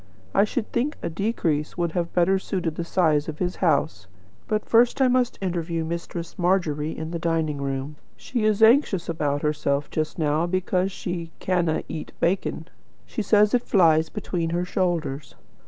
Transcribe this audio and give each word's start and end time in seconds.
I 0.33 0.45
should 0.45 0.71
think 0.71 0.97
a 1.03 1.11
decrease 1.11 1.77
would 1.77 1.91
have 1.91 2.11
better 2.15 2.39
suited 2.39 2.73
the 2.73 2.83
size 2.83 3.27
of 3.29 3.37
his 3.37 3.57
house. 3.57 4.07
But 4.47 4.65
first 4.65 4.99
I 4.99 5.07
must 5.07 5.37
interview 5.43 5.85
Mistress 5.85 6.39
Margery 6.39 6.97
in 6.97 7.11
the 7.11 7.19
dining 7.19 7.61
room. 7.61 7.97
She 8.17 8.43
is 8.43 8.63
anxious 8.63 9.07
about 9.07 9.43
herself 9.43 9.91
just 9.91 10.17
now 10.17 10.47
because 10.47 10.91
she 10.91 11.29
'canna 11.39 11.83
eat 11.87 12.13
bacon.' 12.19 12.67
She 13.05 13.21
says 13.21 13.53
it 13.53 13.61
flies 13.61 14.09
between 14.09 14.49
her 14.49 14.65
shoulders. 14.65 15.35